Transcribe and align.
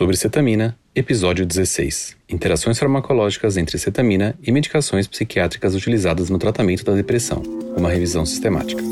Sobre 0.00 0.16
cetamina, 0.16 0.74
episódio 0.94 1.44
16: 1.44 2.16
Interações 2.26 2.78
farmacológicas 2.78 3.58
entre 3.58 3.76
cetamina 3.76 4.34
e 4.42 4.50
medicações 4.50 5.06
psiquiátricas 5.06 5.74
utilizadas 5.74 6.30
no 6.30 6.38
tratamento 6.38 6.82
da 6.82 6.94
depressão. 6.94 7.42
Uma 7.76 7.90
revisão 7.90 8.24
sistemática. 8.24 8.82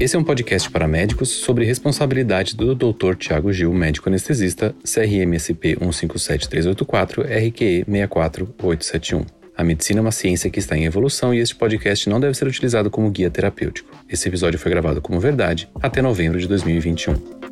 Esse 0.00 0.16
é 0.16 0.18
um 0.18 0.24
podcast 0.24 0.70
para 0.70 0.88
médicos 0.88 1.28
sobre 1.28 1.66
responsabilidade 1.66 2.56
do 2.56 2.74
Dr. 2.74 3.14
Tiago 3.16 3.52
Gil, 3.52 3.70
médico 3.74 4.08
anestesista, 4.08 4.74
CRMSP 4.82 5.76
157384, 5.78 7.22
RQE 7.22 7.84
64871. 7.86 9.26
A 9.54 9.62
medicina 9.62 10.00
é 10.00 10.02
uma 10.02 10.10
ciência 10.10 10.48
que 10.48 10.58
está 10.58 10.74
em 10.74 10.86
evolução 10.86 11.34
e 11.34 11.38
este 11.38 11.54
podcast 11.54 12.08
não 12.08 12.18
deve 12.18 12.32
ser 12.32 12.46
utilizado 12.46 12.90
como 12.90 13.10
guia 13.10 13.28
terapêutico. 13.28 13.90
Esse 14.08 14.26
episódio 14.26 14.58
foi 14.58 14.70
gravado 14.70 15.02
como 15.02 15.20
verdade 15.20 15.68
até 15.82 16.00
novembro 16.00 16.40
de 16.40 16.48
2021. 16.48 17.49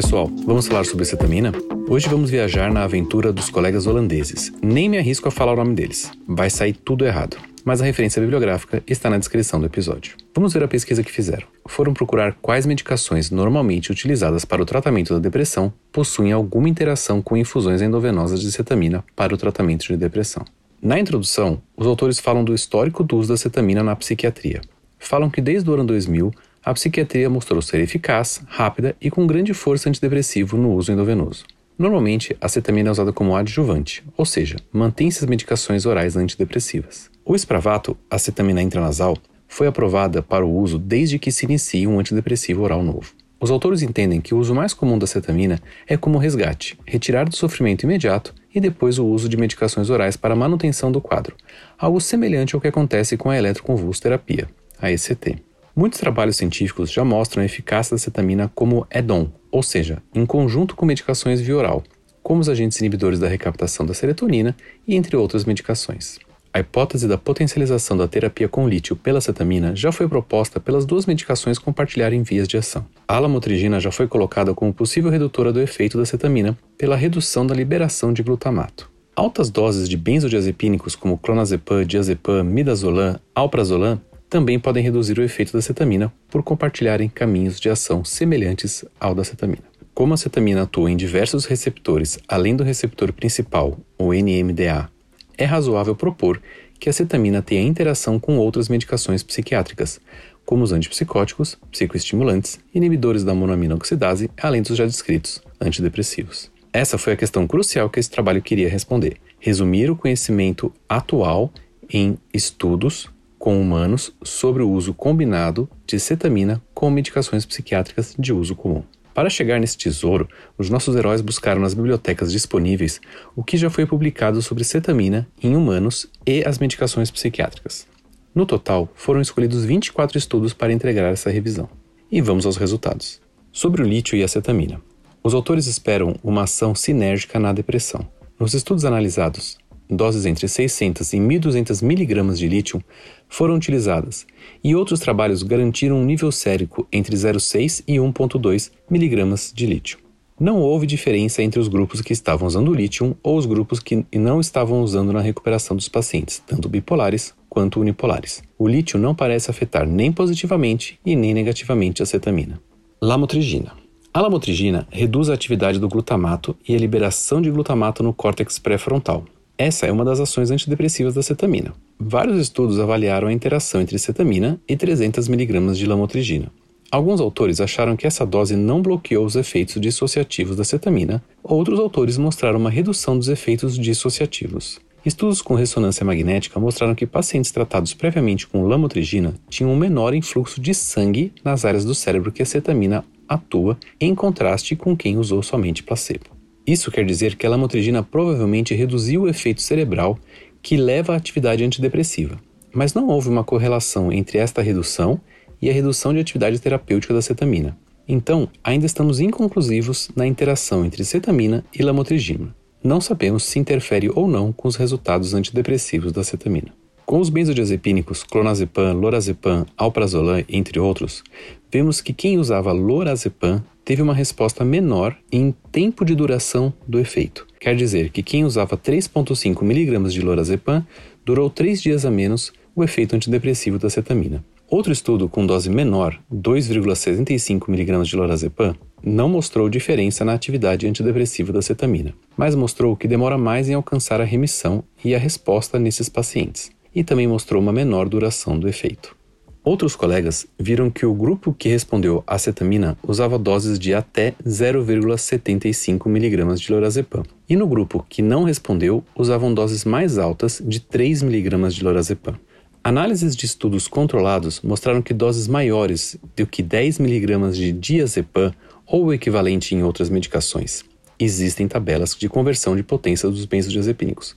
Pessoal, 0.00 0.30
vamos 0.46 0.68
falar 0.68 0.84
sobre 0.84 1.04
cetamina? 1.04 1.52
Hoje 1.88 2.08
vamos 2.08 2.30
viajar 2.30 2.72
na 2.72 2.84
aventura 2.84 3.32
dos 3.32 3.50
colegas 3.50 3.84
holandeses. 3.84 4.52
Nem 4.62 4.88
me 4.88 4.96
arrisco 4.96 5.26
a 5.26 5.30
falar 5.32 5.54
o 5.54 5.56
nome 5.56 5.74
deles, 5.74 6.08
vai 6.24 6.48
sair 6.48 6.72
tudo 6.72 7.04
errado. 7.04 7.36
Mas 7.64 7.82
a 7.82 7.84
referência 7.84 8.22
bibliográfica 8.22 8.80
está 8.86 9.10
na 9.10 9.18
descrição 9.18 9.58
do 9.58 9.66
episódio. 9.66 10.14
Vamos 10.32 10.52
ver 10.52 10.62
a 10.62 10.68
pesquisa 10.68 11.02
que 11.02 11.10
fizeram. 11.10 11.48
Foram 11.66 11.92
procurar 11.92 12.36
quais 12.40 12.64
medicações 12.64 13.32
normalmente 13.32 13.90
utilizadas 13.90 14.44
para 14.44 14.62
o 14.62 14.64
tratamento 14.64 15.14
da 15.14 15.18
depressão 15.18 15.72
possuem 15.90 16.30
alguma 16.30 16.68
interação 16.68 17.20
com 17.20 17.36
infusões 17.36 17.82
endovenosas 17.82 18.40
de 18.40 18.52
cetamina 18.52 19.04
para 19.16 19.34
o 19.34 19.36
tratamento 19.36 19.88
de 19.88 19.96
depressão. 19.96 20.44
Na 20.80 21.00
introdução, 21.00 21.60
os 21.76 21.88
autores 21.88 22.20
falam 22.20 22.44
do 22.44 22.54
histórico 22.54 23.02
do 23.02 23.16
uso 23.16 23.30
da 23.30 23.36
cetamina 23.36 23.82
na 23.82 23.96
psiquiatria. 23.96 24.60
Falam 24.96 25.28
que 25.28 25.40
desde 25.40 25.68
o 25.68 25.74
ano 25.74 25.84
2000 25.84 26.32
a 26.64 26.72
psiquiatria 26.74 27.30
mostrou 27.30 27.62
ser 27.62 27.80
eficaz, 27.80 28.42
rápida 28.46 28.96
e 29.00 29.10
com 29.10 29.26
grande 29.26 29.54
força 29.54 29.88
antidepressivo 29.88 30.56
no 30.56 30.72
uso 30.72 30.92
endovenoso. 30.92 31.44
Normalmente, 31.78 32.36
a 32.40 32.48
cetamina 32.48 32.88
é 32.88 32.92
usada 32.92 33.12
como 33.12 33.36
adjuvante, 33.36 34.02
ou 34.16 34.26
seja, 34.26 34.56
mantém-se 34.72 35.22
as 35.22 35.30
medicações 35.30 35.86
orais 35.86 36.16
antidepressivas. 36.16 37.08
O 37.24 37.36
Spravato, 37.36 37.96
a 38.10 38.18
cetamina 38.18 38.60
intranasal, 38.60 39.16
foi 39.46 39.66
aprovada 39.66 40.20
para 40.20 40.44
o 40.44 40.52
uso 40.52 40.78
desde 40.78 41.18
que 41.18 41.30
se 41.30 41.46
inicie 41.46 41.86
um 41.86 42.00
antidepressivo 42.00 42.62
oral 42.62 42.82
novo. 42.82 43.12
Os 43.40 43.52
autores 43.52 43.82
entendem 43.82 44.20
que 44.20 44.34
o 44.34 44.38
uso 44.38 44.52
mais 44.52 44.74
comum 44.74 44.98
da 44.98 45.06
cetamina 45.06 45.60
é 45.86 45.96
como 45.96 46.18
resgate, 46.18 46.76
retirar 46.84 47.28
do 47.28 47.36
sofrimento 47.36 47.84
imediato 47.84 48.34
e 48.52 48.60
depois 48.60 48.98
o 48.98 49.06
uso 49.06 49.28
de 49.28 49.36
medicações 49.36 49.88
orais 49.88 50.16
para 50.16 50.34
manutenção 50.34 50.90
do 50.90 51.00
quadro, 51.00 51.36
algo 51.78 52.00
semelhante 52.00 52.56
ao 52.56 52.60
que 52.60 52.66
acontece 52.66 53.16
com 53.16 53.30
a 53.30 53.38
eletroconvulsoterapia, 53.38 54.48
a 54.80 54.90
ECT. 54.90 55.47
Muitos 55.78 56.00
trabalhos 56.00 56.36
científicos 56.36 56.90
já 56.90 57.04
mostram 57.04 57.40
a 57.40 57.46
eficácia 57.46 57.94
da 57.94 57.98
cetamina 58.00 58.50
como 58.52 58.84
add-on, 58.92 59.28
ou 59.48 59.62
seja, 59.62 60.02
em 60.12 60.26
conjunto 60.26 60.74
com 60.74 60.84
medicações 60.84 61.40
via 61.40 61.56
oral, 61.56 61.84
como 62.20 62.40
os 62.40 62.48
agentes 62.48 62.80
inibidores 62.80 63.20
da 63.20 63.28
recaptação 63.28 63.86
da 63.86 63.94
serotonina 63.94 64.56
e 64.88 64.96
entre 64.96 65.16
outras 65.16 65.44
medicações. 65.44 66.18
A 66.52 66.58
hipótese 66.58 67.06
da 67.06 67.16
potencialização 67.16 67.96
da 67.96 68.08
terapia 68.08 68.48
com 68.48 68.68
lítio 68.68 68.96
pela 68.96 69.20
cetamina 69.20 69.76
já 69.76 69.92
foi 69.92 70.08
proposta 70.08 70.58
pelas 70.58 70.84
duas 70.84 71.06
medicações 71.06 71.60
compartilharem 71.60 72.24
vias 72.24 72.48
de 72.48 72.56
ação. 72.56 72.84
A 73.06 73.16
lamotrigina 73.16 73.78
já 73.78 73.92
foi 73.92 74.08
colocada 74.08 74.52
como 74.54 74.74
possível 74.74 75.12
redutora 75.12 75.52
do 75.52 75.60
efeito 75.60 75.96
da 75.96 76.04
cetamina 76.04 76.58
pela 76.76 76.96
redução 76.96 77.46
da 77.46 77.54
liberação 77.54 78.12
de 78.12 78.24
glutamato. 78.24 78.90
Altas 79.14 79.48
doses 79.48 79.88
de 79.88 79.96
benzodiazepínicos 79.96 80.96
como 80.96 81.18
clonazepam, 81.18 81.84
diazepam, 81.84 82.42
midazolam, 82.42 83.20
alprazolam 83.32 84.00
também 84.28 84.58
podem 84.58 84.82
reduzir 84.82 85.18
o 85.18 85.22
efeito 85.22 85.52
da 85.52 85.62
cetamina 85.62 86.12
por 86.28 86.42
compartilharem 86.42 87.08
caminhos 87.08 87.58
de 87.58 87.70
ação 87.70 88.04
semelhantes 88.04 88.84
ao 89.00 89.14
da 89.14 89.24
cetamina. 89.24 89.64
Como 89.94 90.14
a 90.14 90.16
cetamina 90.16 90.62
atua 90.62 90.90
em 90.90 90.96
diversos 90.96 91.44
receptores 91.44 92.18
além 92.28 92.54
do 92.54 92.62
receptor 92.62 93.12
principal, 93.12 93.78
o 93.98 94.12
NMDA, 94.12 94.88
é 95.36 95.44
razoável 95.44 95.96
propor 95.96 96.40
que 96.78 96.88
a 96.88 96.92
cetamina 96.92 97.42
tenha 97.42 97.62
interação 97.62 98.18
com 98.20 98.38
outras 98.38 98.68
medicações 98.68 99.22
psiquiátricas, 99.22 100.00
como 100.44 100.62
os 100.62 100.72
antipsicóticos, 100.72 101.58
psicoestimulantes, 101.70 102.60
inibidores 102.74 103.24
da 103.24 103.34
monoamina 103.34 103.74
oxidase, 103.74 104.30
além 104.40 104.62
dos 104.62 104.76
já 104.76 104.86
descritos 104.86 105.42
antidepressivos. 105.60 106.50
Essa 106.72 106.96
foi 106.96 107.14
a 107.14 107.16
questão 107.16 107.46
crucial 107.46 107.90
que 107.90 107.98
esse 107.98 108.10
trabalho 108.10 108.40
queria 108.40 108.68
responder: 108.68 109.16
resumir 109.40 109.90
o 109.90 109.96
conhecimento 109.96 110.72
atual 110.88 111.52
em 111.90 112.16
estudos 112.32 113.10
com 113.38 113.60
humanos 113.60 114.12
sobre 114.22 114.62
o 114.62 114.70
uso 114.70 114.92
combinado 114.92 115.68
de 115.86 115.98
cetamina 115.98 116.62
com 116.74 116.90
medicações 116.90 117.46
psiquiátricas 117.46 118.14
de 118.18 118.32
uso 118.32 118.54
comum. 118.54 118.82
Para 119.14 119.30
chegar 119.30 119.58
nesse 119.58 119.76
tesouro, 119.76 120.28
os 120.56 120.70
nossos 120.70 120.94
heróis 120.94 121.20
buscaram 121.20 121.60
nas 121.60 121.74
bibliotecas 121.74 122.30
disponíveis 122.30 123.00
o 123.34 123.42
que 123.42 123.56
já 123.56 123.68
foi 123.68 123.84
publicado 123.84 124.40
sobre 124.40 124.62
cetamina 124.62 125.28
em 125.42 125.56
humanos 125.56 126.08
e 126.26 126.44
as 126.46 126.58
medicações 126.58 127.10
psiquiátricas. 127.10 127.86
No 128.34 128.46
total, 128.46 128.88
foram 128.94 129.20
escolhidos 129.20 129.64
24 129.64 130.16
estudos 130.16 130.52
para 130.52 130.72
entregar 130.72 131.12
essa 131.12 131.30
revisão. 131.30 131.68
E 132.12 132.20
vamos 132.20 132.46
aos 132.46 132.56
resultados. 132.56 133.20
Sobre 133.50 133.82
o 133.82 133.84
lítio 133.84 134.16
e 134.16 134.22
a 134.22 134.28
cetamina. 134.28 134.80
Os 135.22 135.34
autores 135.34 135.66
esperam 135.66 136.14
uma 136.22 136.44
ação 136.44 136.74
sinérgica 136.74 137.40
na 137.40 137.52
depressão. 137.52 138.08
Nos 138.38 138.54
estudos 138.54 138.84
analisados, 138.84 139.58
doses 139.88 140.26
entre 140.26 140.46
600 140.46 141.12
e 141.12 141.18
1.200 141.18 141.82
miligramas 141.82 142.38
de 142.38 142.48
lítio 142.48 142.82
foram 143.28 143.54
utilizadas, 143.54 144.26
e 144.62 144.74
outros 144.74 145.00
trabalhos 145.00 145.42
garantiram 145.42 145.96
um 145.96 146.04
nível 146.04 146.30
sérico 146.30 146.86
entre 146.92 147.16
0,6 147.16 147.82
e 147.86 147.96
1,2 147.96 148.70
miligramas 148.90 149.52
de 149.54 149.66
lítio. 149.66 149.98
Não 150.40 150.60
houve 150.60 150.86
diferença 150.86 151.42
entre 151.42 151.58
os 151.58 151.66
grupos 151.66 152.00
que 152.00 152.12
estavam 152.12 152.46
usando 152.46 152.72
lítio 152.72 153.16
ou 153.24 153.36
os 153.36 153.44
grupos 153.44 153.80
que 153.80 154.06
não 154.14 154.40
estavam 154.40 154.82
usando 154.82 155.12
na 155.12 155.20
recuperação 155.20 155.76
dos 155.76 155.88
pacientes, 155.88 156.40
tanto 156.46 156.68
bipolares 156.68 157.34
quanto 157.48 157.80
unipolares. 157.80 158.40
O 158.56 158.68
lítio 158.68 159.00
não 159.00 159.16
parece 159.16 159.50
afetar 159.50 159.84
nem 159.84 160.12
positivamente 160.12 161.00
e 161.04 161.16
nem 161.16 161.34
negativamente 161.34 162.04
a 162.04 162.06
cetamina. 162.06 162.60
Lamotrigina. 163.02 163.72
A 164.14 164.20
lamotrigina 164.20 164.86
reduz 164.90 165.28
a 165.28 165.34
atividade 165.34 165.80
do 165.80 165.88
glutamato 165.88 166.56
e 166.68 166.74
a 166.74 166.78
liberação 166.78 167.42
de 167.42 167.50
glutamato 167.50 168.02
no 168.02 168.14
córtex 168.14 168.60
pré-frontal, 168.60 169.24
essa 169.58 169.86
é 169.86 169.92
uma 169.92 170.04
das 170.04 170.20
ações 170.20 170.52
antidepressivas 170.52 171.14
da 171.14 171.22
cetamina. 171.22 171.74
Vários 171.98 172.40
estudos 172.40 172.78
avaliaram 172.78 173.26
a 173.26 173.32
interação 173.32 173.80
entre 173.80 173.98
cetamina 173.98 174.60
e 174.68 174.76
300 174.76 175.28
mg 175.28 175.72
de 175.74 175.84
lamotrigina. 175.84 176.52
Alguns 176.92 177.20
autores 177.20 177.60
acharam 177.60 177.96
que 177.96 178.06
essa 178.06 178.24
dose 178.24 178.54
não 178.54 178.80
bloqueou 178.80 179.26
os 179.26 179.34
efeitos 179.34 179.80
dissociativos 179.80 180.56
da 180.56 180.62
cetamina, 180.62 181.22
outros 181.42 181.80
autores 181.80 182.16
mostraram 182.16 182.58
uma 182.58 182.70
redução 182.70 183.18
dos 183.18 183.28
efeitos 183.28 183.76
dissociativos. 183.76 184.80
Estudos 185.04 185.42
com 185.42 185.54
ressonância 185.54 186.06
magnética 186.06 186.60
mostraram 186.60 186.94
que 186.94 187.06
pacientes 187.06 187.50
tratados 187.50 187.92
previamente 187.92 188.46
com 188.46 188.62
lamotrigina 188.62 189.34
tinham 189.50 189.72
um 189.72 189.76
menor 189.76 190.14
influxo 190.14 190.60
de 190.60 190.72
sangue 190.72 191.32
nas 191.42 191.64
áreas 191.64 191.84
do 191.84 191.94
cérebro 191.94 192.30
que 192.30 192.42
a 192.42 192.46
cetamina 192.46 193.04
atua, 193.28 193.76
em 194.00 194.14
contraste 194.14 194.76
com 194.76 194.96
quem 194.96 195.18
usou 195.18 195.42
somente 195.42 195.82
placebo. 195.82 196.37
Isso 196.68 196.90
quer 196.90 197.06
dizer 197.06 197.34
que 197.34 197.46
a 197.46 197.48
lamotrigina 197.48 198.02
provavelmente 198.02 198.74
reduziu 198.74 199.22
o 199.22 199.28
efeito 199.28 199.62
cerebral 199.62 200.18
que 200.60 200.76
leva 200.76 201.14
à 201.14 201.16
atividade 201.16 201.64
antidepressiva, 201.64 202.38
mas 202.74 202.92
não 202.92 203.08
houve 203.08 203.30
uma 203.30 203.42
correlação 203.42 204.12
entre 204.12 204.36
esta 204.36 204.60
redução 204.60 205.18
e 205.62 205.70
a 205.70 205.72
redução 205.72 206.12
de 206.12 206.20
atividade 206.20 206.60
terapêutica 206.60 207.14
da 207.14 207.22
cetamina. 207.22 207.74
Então, 208.06 208.50
ainda 208.62 208.84
estamos 208.84 209.18
inconclusivos 209.18 210.10
na 210.14 210.26
interação 210.26 210.84
entre 210.84 211.06
cetamina 211.06 211.64
e 211.74 211.82
lamotrigina. 211.82 212.54
Não 212.84 213.00
sabemos 213.00 213.44
se 213.44 213.58
interfere 213.58 214.10
ou 214.14 214.28
não 214.28 214.52
com 214.52 214.68
os 214.68 214.76
resultados 214.76 215.32
antidepressivos 215.32 216.12
da 216.12 216.22
cetamina. 216.22 216.74
Com 217.08 217.20
os 217.20 217.30
benzodiazepínicos 217.30 218.22
clonazepam, 218.22 218.92
lorazepam, 218.92 219.64
alprazolam, 219.78 220.44
entre 220.46 220.78
outros, 220.78 221.24
vemos 221.72 222.02
que 222.02 222.12
quem 222.12 222.36
usava 222.36 222.70
lorazepam 222.70 223.64
teve 223.82 224.02
uma 224.02 224.12
resposta 224.12 224.62
menor 224.62 225.16
em 225.32 225.54
tempo 225.72 226.04
de 226.04 226.14
duração 226.14 226.70
do 226.86 226.98
efeito. 226.98 227.46
Quer 227.58 227.74
dizer 227.76 228.10
que 228.10 228.22
quem 228.22 228.44
usava 228.44 228.76
3,5 228.76 229.62
mg 229.62 230.10
de 230.10 230.20
lorazepam 230.20 230.86
durou 231.24 231.48
3 231.48 231.80
dias 231.80 232.04
a 232.04 232.10
menos 232.10 232.52
o 232.76 232.84
efeito 232.84 233.16
antidepressivo 233.16 233.78
da 233.78 233.88
cetamina. 233.88 234.44
Outro 234.68 234.92
estudo 234.92 235.30
com 235.30 235.46
dose 235.46 235.70
menor, 235.70 236.20
2,65 236.30 237.70
mg 237.70 238.02
de 238.02 238.16
lorazepam, 238.16 238.76
não 239.02 239.30
mostrou 239.30 239.70
diferença 239.70 240.26
na 240.26 240.34
atividade 240.34 240.86
antidepressiva 240.86 241.54
da 241.54 241.62
cetamina, 241.62 242.12
mas 242.36 242.54
mostrou 242.54 242.94
que 242.94 243.08
demora 243.08 243.38
mais 243.38 243.66
em 243.66 243.72
alcançar 243.72 244.20
a 244.20 244.24
remissão 244.24 244.84
e 245.02 245.14
a 245.14 245.18
resposta 245.18 245.78
nesses 245.78 246.10
pacientes 246.10 246.76
e 246.98 247.04
também 247.04 247.28
mostrou 247.28 247.62
uma 247.62 247.72
menor 247.72 248.08
duração 248.08 248.58
do 248.58 248.68
efeito. 248.68 249.16
Outros 249.62 249.94
colegas 249.94 250.48
viram 250.58 250.90
que 250.90 251.06
o 251.06 251.14
grupo 251.14 251.54
que 251.56 251.68
respondeu 251.68 252.24
à 252.26 252.36
cetamina 252.38 252.98
usava 253.06 253.38
doses 253.38 253.78
de 253.78 253.94
até 253.94 254.34
0,75 254.44 256.06
mg 256.06 256.54
de 256.56 256.72
lorazepam, 256.72 257.22
e 257.48 257.54
no 257.54 257.68
grupo 257.68 258.04
que 258.08 258.20
não 258.20 258.42
respondeu 258.42 259.04
usavam 259.14 259.54
doses 259.54 259.84
mais 259.84 260.18
altas 260.18 260.60
de 260.64 260.80
3 260.80 261.22
mg 261.22 261.68
de 261.68 261.84
lorazepam. 261.84 262.34
Análises 262.82 263.36
de 263.36 263.46
estudos 263.46 263.86
controlados 263.86 264.60
mostraram 264.60 265.00
que 265.00 265.14
doses 265.14 265.46
maiores 265.46 266.18
do 266.36 266.48
que 266.48 266.64
10 266.64 266.98
mg 266.98 267.52
de 267.52 267.70
diazepam 267.70 268.52
ou 268.84 269.04
o 269.04 269.12
equivalente 269.12 269.72
em 269.72 269.84
outras 269.84 270.10
medicações, 270.10 270.82
existem 271.18 271.66
tabelas 271.66 272.14
de 272.14 272.28
conversão 272.28 272.76
de 272.76 272.82
potência 272.82 273.28
dos 273.28 273.44
benzodiazepínicos, 273.44 274.34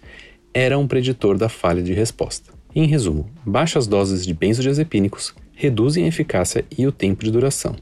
era 0.53 0.77
um 0.77 0.87
preditor 0.87 1.37
da 1.37 1.47
falha 1.47 1.81
de 1.81 1.93
resposta. 1.93 2.51
Em 2.75 2.85
resumo, 2.85 3.29
baixas 3.45 3.87
doses 3.87 4.25
de 4.25 4.33
benzodiazepínicos 4.33 5.33
reduzem 5.53 6.05
a 6.05 6.07
eficácia 6.07 6.65
e 6.77 6.87
o 6.87 6.91
tempo 6.91 7.23
de 7.23 7.31
duração, 7.31 7.75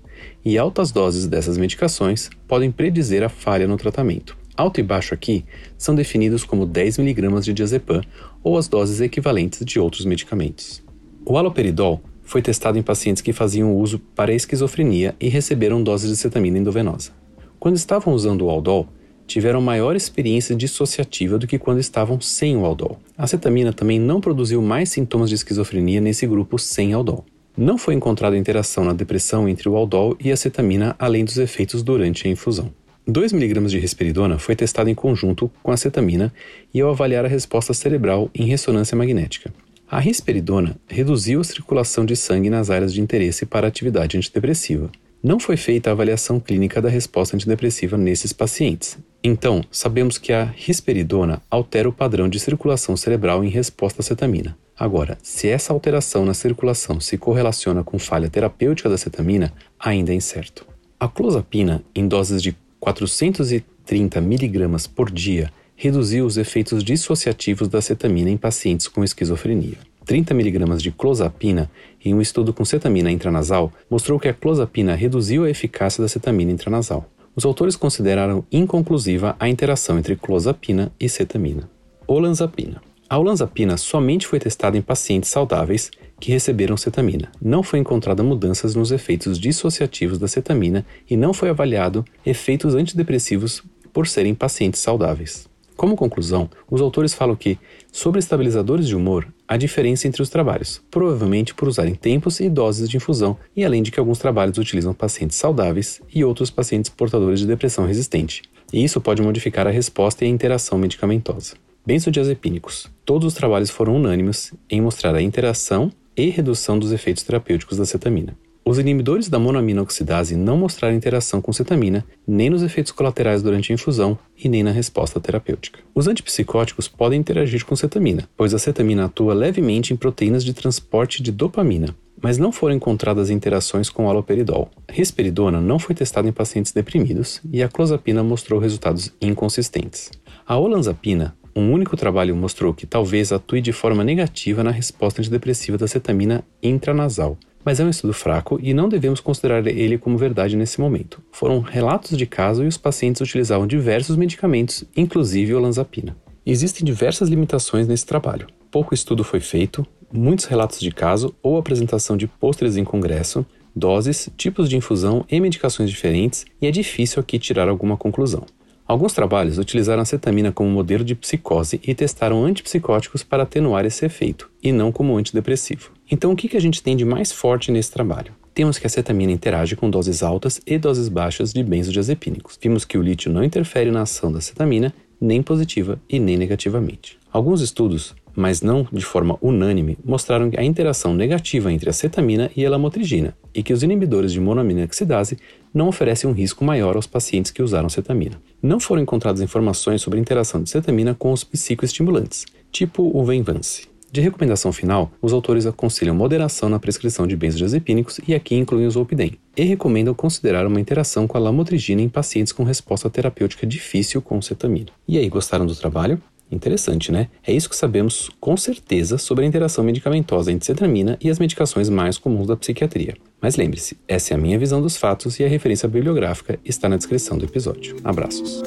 e 0.43 0.57
altas 0.57 0.91
doses 0.91 1.27
dessas 1.27 1.57
medicações 1.57 2.29
podem 2.47 2.71
predizer 2.71 3.23
a 3.23 3.29
falha 3.29 3.67
no 3.67 3.77
tratamento. 3.77 4.37
Alto 4.57 4.79
e 4.79 4.83
baixo 4.83 5.13
aqui 5.13 5.45
são 5.77 5.95
definidos 5.95 6.43
como 6.43 6.65
10 6.65 6.99
mg 6.99 7.41
de 7.41 7.53
diazepam 7.53 8.01
ou 8.43 8.57
as 8.57 8.67
doses 8.67 8.99
equivalentes 8.99 9.63
de 9.63 9.79
outros 9.79 10.05
medicamentos. 10.05 10.83
O 11.25 11.37
haloperidol 11.37 12.01
foi 12.23 12.41
testado 12.41 12.77
em 12.77 12.83
pacientes 12.83 13.21
que 13.21 13.31
faziam 13.31 13.75
uso 13.75 13.99
para 14.13 14.33
esquizofrenia 14.33 15.15
e 15.19 15.29
receberam 15.29 15.81
doses 15.81 16.09
de 16.09 16.17
cetamina 16.17 16.57
endovenosa. 16.57 17.11
Quando 17.59 17.77
estavam 17.77 18.13
usando 18.13 18.45
o 18.45 18.49
aldol, 18.49 18.87
tiveram 19.29 19.61
maior 19.61 19.95
experiência 19.95 20.55
dissociativa 20.55 21.37
do 21.37 21.45
que 21.45 21.59
quando 21.59 21.79
estavam 21.79 22.19
sem 22.19 22.57
o 22.57 22.65
aldol. 22.65 22.99
A 23.15 23.27
cetamina 23.27 23.71
também 23.71 23.99
não 23.99 24.19
produziu 24.19 24.59
mais 24.59 24.89
sintomas 24.89 25.29
de 25.29 25.35
esquizofrenia 25.35 26.01
nesse 26.01 26.25
grupo 26.25 26.57
sem 26.57 26.93
aldol. 26.93 27.23
Não 27.55 27.77
foi 27.77 27.93
encontrada 27.93 28.35
interação 28.35 28.83
na 28.83 28.91
depressão 28.93 29.47
entre 29.47 29.69
o 29.69 29.75
aldol 29.75 30.17
e 30.19 30.31
a 30.31 30.35
cetamina, 30.35 30.95
além 30.97 31.23
dos 31.23 31.37
efeitos 31.37 31.83
durante 31.83 32.27
a 32.27 32.31
infusão. 32.31 32.71
2 33.07 33.33
mg 33.33 33.67
de 33.67 33.79
risperidona 33.79 34.39
foi 34.39 34.55
testado 34.55 34.89
em 34.89 34.95
conjunto 34.95 35.49
com 35.61 35.71
a 35.71 35.77
cetamina 35.77 36.33
e 36.73 36.81
ao 36.81 36.89
avaliar 36.89 37.25
a 37.25 37.27
resposta 37.27 37.73
cerebral 37.73 38.29
em 38.33 38.45
ressonância 38.45 38.97
magnética. 38.97 39.53
A 39.89 39.99
risperidona 39.99 40.75
reduziu 40.87 41.41
a 41.41 41.43
circulação 41.43 42.05
de 42.05 42.15
sangue 42.15 42.49
nas 42.49 42.69
áreas 42.69 42.93
de 42.93 43.01
interesse 43.01 43.45
para 43.45 43.67
a 43.67 43.69
atividade 43.69 44.17
antidepressiva. 44.17 44.89
Não 45.21 45.39
foi 45.39 45.57
feita 45.57 45.89
a 45.89 45.93
avaliação 45.93 46.39
clínica 46.39 46.81
da 46.81 46.89
resposta 46.89 47.35
antidepressiva 47.35 47.97
nesses 47.97 48.31
pacientes, 48.31 48.97
então, 49.21 49.61
sabemos 49.69 50.17
que 50.17 50.31
a 50.31 50.45
risperidona 50.45 51.41
altera 51.51 51.89
o 51.89 51.93
padrão 51.93 52.29
de 52.29 52.39
circulação 52.39 52.95
cerebral 52.95 53.43
em 53.43 53.49
resposta 53.49 54.01
à 54.01 54.03
cetamina. 54.03 54.57
Agora, 54.77 55.17
se 55.21 55.49
essa 55.49 55.73
alteração 55.73 56.23
na 56.23 56.33
circulação 56.33 57.01
se 57.01 57.17
correlaciona 57.17 57.83
com 57.83 57.99
falha 57.99 58.29
terapêutica 58.29 58.87
da 58.89 58.97
cetamina, 58.97 59.53
ainda 59.77 60.13
é 60.13 60.15
incerto. 60.15 60.65
A 60.97 61.07
clozapina, 61.09 61.83
em 61.93 62.07
doses 62.07 62.41
de 62.41 62.55
430 62.79 64.19
mg 64.19 64.89
por 64.95 65.11
dia, 65.11 65.51
reduziu 65.75 66.25
os 66.25 66.37
efeitos 66.37 66.81
dissociativos 66.81 67.67
da 67.67 67.81
cetamina 67.81 68.29
em 68.29 68.37
pacientes 68.37 68.87
com 68.87 69.03
esquizofrenia. 69.03 69.77
30 70.09 70.33
mg 70.33 70.77
de 70.77 70.91
clozapina 70.91 71.69
em 72.03 72.15
um 72.15 72.19
estudo 72.19 72.51
com 72.51 72.65
cetamina 72.65 73.11
intranasal 73.11 73.71
mostrou 73.87 74.19
que 74.19 74.27
a 74.27 74.33
clozapina 74.33 74.95
reduziu 74.95 75.43
a 75.43 75.49
eficácia 75.51 76.01
da 76.01 76.07
cetamina 76.07 76.51
intranasal 76.51 77.07
os 77.35 77.45
autores 77.45 77.75
consideraram 77.75 78.43
inconclusiva 78.51 79.35
a 79.39 79.47
interação 79.47 79.99
entre 79.99 80.15
clozapina 80.15 80.91
e 80.99 81.07
cetamina. 81.07 81.69
Olanzapina. 82.07 82.81
A 83.07 83.19
olanzapina 83.19 83.77
somente 83.77 84.25
foi 84.25 84.39
testada 84.39 84.75
em 84.75 84.81
pacientes 84.81 85.29
saudáveis 85.29 85.91
que 86.19 86.31
receberam 86.31 86.75
cetamina. 86.75 87.31
Não 87.39 87.61
foi 87.61 87.77
encontrada 87.77 88.23
mudanças 88.23 88.73
nos 88.73 88.91
efeitos 88.91 89.39
dissociativos 89.39 90.17
da 90.17 90.27
cetamina 90.27 90.83
e 91.07 91.15
não 91.15 91.33
foi 91.33 91.49
avaliado 91.49 92.03
efeitos 92.25 92.73
antidepressivos 92.73 93.63
por 93.93 94.07
serem 94.07 94.33
pacientes 94.33 94.81
saudáveis. 94.81 95.48
Como 95.79 95.95
conclusão, 95.95 96.49
os 96.69 96.81
autores 96.81 97.13
falam 97.13 97.37
que, 97.37 97.57
sobre 97.89 98.19
estabilizadores 98.19 98.85
de 98.85 98.97
humor, 98.97 99.25
há 99.47 99.55
diferença 99.55 100.09
entre 100.09 100.21
os 100.21 100.27
trabalhos, 100.27 100.81
provavelmente 100.91 101.55
por 101.55 101.69
usarem 101.69 101.95
tempos 101.95 102.41
e 102.41 102.49
doses 102.49 102.89
de 102.89 102.97
infusão, 102.97 103.37
e 103.55 103.63
além 103.63 103.81
de 103.81 103.89
que 103.89 103.97
alguns 103.97 104.19
trabalhos 104.19 104.57
utilizam 104.57 104.93
pacientes 104.93 105.37
saudáveis 105.37 106.01
e 106.13 106.21
outros 106.21 106.49
pacientes 106.49 106.89
portadores 106.89 107.39
de 107.39 107.45
depressão 107.47 107.85
resistente, 107.85 108.41
e 108.73 108.83
isso 108.83 108.99
pode 108.99 109.21
modificar 109.21 109.67
a 109.67 109.71
resposta 109.71 110.25
e 110.25 110.27
a 110.27 110.29
interação 110.29 110.77
medicamentosa. 110.77 111.53
Benzodiazepínicos. 111.85 112.89
Todos 113.05 113.27
os 113.27 113.33
trabalhos 113.33 113.69
foram 113.69 113.95
unânimes 113.95 114.53
em 114.69 114.81
mostrar 114.81 115.15
a 115.15 115.21
interação 115.21 115.93
e 116.13 116.29
redução 116.29 116.77
dos 116.77 116.91
efeitos 116.91 117.23
terapêuticos 117.23 117.77
da 117.77 117.85
cetamina. 117.85 118.37
Os 118.69 118.77
inibidores 118.77 119.27
da 119.27 119.39
monoaminoxidase 119.39 120.35
não 120.35 120.55
mostraram 120.55 120.95
interação 120.95 121.41
com 121.41 121.51
cetamina, 121.51 122.05
nem 122.27 122.51
nos 122.51 122.61
efeitos 122.61 122.91
colaterais 122.91 123.41
durante 123.41 123.71
a 123.71 123.73
infusão 123.73 124.15
e 124.37 124.47
nem 124.47 124.61
na 124.61 124.69
resposta 124.69 125.19
terapêutica. 125.19 125.79
Os 125.95 126.07
antipsicóticos 126.07 126.87
podem 126.87 127.19
interagir 127.19 127.65
com 127.65 127.75
cetamina, 127.75 128.29
pois 128.37 128.53
a 128.53 128.59
cetamina 128.59 129.05
atua 129.05 129.33
levemente 129.33 129.91
em 129.91 129.97
proteínas 129.97 130.45
de 130.45 130.53
transporte 130.53 131.23
de 131.23 131.31
dopamina, 131.31 131.95
mas 132.21 132.37
não 132.37 132.51
foram 132.51 132.75
encontradas 132.75 133.31
interações 133.31 133.89
com 133.89 134.05
o 134.05 134.07
aloperidol. 134.07 134.69
A 134.87 134.91
risperidona 134.91 135.59
não 135.59 135.79
foi 135.79 135.95
testada 135.95 136.29
em 136.29 136.31
pacientes 136.31 136.71
deprimidos 136.71 137.41
e 137.51 137.63
a 137.63 137.67
clozapina 137.67 138.21
mostrou 138.21 138.59
resultados 138.59 139.11
inconsistentes. 139.19 140.11
A 140.45 140.55
olanzapina 140.59 141.35
um 141.55 141.73
único 141.73 141.97
trabalho 141.97 142.35
mostrou 142.35 142.71
que 142.73 142.85
talvez 142.85 143.31
atue 143.31 143.61
de 143.61 143.73
forma 143.73 144.03
negativa 144.03 144.63
na 144.63 144.69
resposta 144.69 145.21
antidepressiva 145.21 145.77
da 145.77 145.87
cetamina 145.87 146.45
intranasal, 146.61 147.35
mas 147.63 147.79
é 147.79 147.83
um 147.83 147.89
estudo 147.89 148.13
fraco 148.13 148.59
e 148.61 148.73
não 148.73 148.89
devemos 148.89 149.19
considerar 149.19 149.65
ele 149.67 149.97
como 149.97 150.17
verdade 150.17 150.55
nesse 150.55 150.79
momento. 150.79 151.21
Foram 151.31 151.59
relatos 151.59 152.17
de 152.17 152.25
caso 152.25 152.63
e 152.63 152.67
os 152.67 152.77
pacientes 152.77 153.21
utilizavam 153.21 153.67
diversos 153.67 154.15
medicamentos, 154.15 154.83
inclusive 154.95 155.53
olanzapina. 155.53 156.15
Existem 156.45 156.85
diversas 156.85 157.29
limitações 157.29 157.87
nesse 157.87 158.05
trabalho. 158.05 158.47
Pouco 158.71 158.93
estudo 158.93 159.23
foi 159.23 159.39
feito, 159.39 159.85
muitos 160.11 160.45
relatos 160.45 160.79
de 160.79 160.91
caso 160.91 161.35
ou 161.43 161.57
apresentação 161.57 162.17
de 162.17 162.27
pôsteres 162.27 162.77
em 162.77 162.83
congresso, 162.83 163.45
doses, 163.75 164.29
tipos 164.35 164.69
de 164.69 164.75
infusão 164.75 165.25
e 165.29 165.39
medicações 165.39 165.89
diferentes, 165.89 166.45
e 166.61 166.67
é 166.67 166.71
difícil 166.71 167.19
aqui 167.19 167.37
tirar 167.37 167.69
alguma 167.69 167.97
conclusão. 167.97 168.45
Alguns 168.87 169.13
trabalhos 169.13 169.59
utilizaram 169.59 170.01
a 170.01 170.05
cetamina 170.05 170.51
como 170.51 170.69
modelo 170.69 171.03
de 171.03 171.13
psicose 171.13 171.79
e 171.85 171.93
testaram 171.93 172.43
antipsicóticos 172.43 173.23
para 173.23 173.43
atenuar 173.43 173.85
esse 173.85 174.03
efeito, 174.05 174.49
e 174.63 174.71
não 174.71 174.91
como 174.91 175.15
antidepressivo. 175.15 175.91
Então, 176.11 176.31
o 176.31 176.35
que 176.35 176.55
a 176.55 176.61
gente 176.61 176.81
tem 176.81 176.95
de 176.95 177.05
mais 177.05 177.31
forte 177.31 177.71
nesse 177.71 177.91
trabalho? 177.91 178.33
Temos 178.53 178.77
que 178.77 178.87
a 178.87 178.89
cetamina 178.89 179.31
interage 179.31 179.75
com 179.75 179.89
doses 179.89 180.23
altas 180.23 180.59
e 180.65 180.77
doses 180.77 181.07
baixas 181.07 181.53
de 181.53 181.63
benzodiazepínicos. 181.63 182.57
Vimos 182.61 182.83
que 182.83 182.97
o 182.97 183.01
lítio 183.01 183.31
não 183.31 183.43
interfere 183.43 183.91
na 183.91 184.01
ação 184.01 184.31
da 184.31 184.41
cetamina, 184.41 184.93
nem 185.21 185.41
positiva 185.41 185.99
e 186.09 186.19
nem 186.19 186.37
negativamente. 186.37 187.17
Alguns 187.31 187.61
estudos 187.61 188.15
mas 188.39 188.61
não 188.61 188.87
de 188.91 189.03
forma 189.03 189.37
unânime, 189.41 189.97
mostraram 190.03 190.49
a 190.57 190.63
interação 190.63 191.13
negativa 191.13 191.71
entre 191.71 191.89
a 191.89 191.93
cetamina 191.93 192.49
e 192.55 192.65
a 192.65 192.69
lamotrigina 192.69 193.35
e 193.53 193.61
que 193.61 193.73
os 193.73 193.83
inibidores 193.83 194.31
de 194.31 194.39
monoaminoxidase 194.39 195.37
não 195.73 195.89
oferecem 195.89 196.29
um 196.29 196.33
risco 196.33 196.63
maior 196.63 196.95
aos 196.95 197.05
pacientes 197.05 197.51
que 197.51 197.61
usaram 197.61 197.89
cetamina. 197.89 198.41
Não 198.61 198.79
foram 198.79 199.01
encontradas 199.01 199.41
informações 199.41 200.01
sobre 200.01 200.19
a 200.19 200.21
interação 200.21 200.63
de 200.63 200.69
cetamina 200.69 201.13
com 201.13 201.33
os 201.33 201.43
psicoestimulantes, 201.43 202.45
tipo 202.71 203.11
o 203.13 203.25
Venvance. 203.25 203.89
De 204.11 204.21
recomendação 204.21 204.73
final, 204.73 205.11
os 205.21 205.33
autores 205.33 205.65
aconselham 205.65 206.15
moderação 206.15 206.67
na 206.67 206.79
prescrição 206.79 207.27
de 207.27 207.35
benzodiazepínicos 207.35 208.19
e 208.27 208.33
aqui 208.33 208.55
incluem 208.55 208.87
o 208.87 208.91
Zolpidem, 208.91 209.37
e 209.55 209.63
recomendam 209.63 210.13
considerar 210.13 210.65
uma 210.65 210.79
interação 210.79 211.27
com 211.27 211.37
a 211.37 211.41
lamotrigina 211.41 212.01
em 212.01 212.09
pacientes 212.09 212.51
com 212.51 212.63
resposta 212.63 213.09
terapêutica 213.09 213.67
difícil 213.67 214.21
com 214.21 214.41
cetamina. 214.41 214.87
E 215.07 215.17
aí, 215.17 215.29
gostaram 215.29 215.65
do 215.65 215.75
trabalho? 215.75 216.19
Interessante, 216.51 217.11
né? 217.11 217.27
É 217.45 217.53
isso 217.53 217.69
que 217.69 217.75
sabemos 217.75 218.29
com 218.39 218.57
certeza 218.57 219.17
sobre 219.19 219.45
a 219.45 219.47
interação 219.47 219.83
medicamentosa 219.83 220.51
entre 220.51 220.65
cetramina 220.65 221.17
e 221.21 221.29
as 221.29 221.37
medicações 221.37 221.89
mais 221.89 222.17
comuns 222.17 222.47
da 222.47 222.57
psiquiatria. 222.57 223.15
Mas 223.39 223.55
lembre-se, 223.55 223.97
essa 224.07 224.33
é 224.33 224.35
a 224.35 224.39
minha 224.39 224.57
visão 224.57 224.81
dos 224.81 224.97
fatos 224.97 225.39
e 225.39 225.43
a 225.43 225.47
referência 225.47 225.87
bibliográfica 225.87 226.59
está 226.65 226.89
na 226.89 226.97
descrição 226.97 227.37
do 227.37 227.45
episódio. 227.45 227.97
Abraços. 228.03 228.63